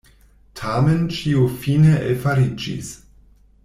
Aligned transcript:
Tamen 0.59 1.03
ĉio 1.19 1.45
fine 1.61 1.95
elfariĝis. 2.09 2.95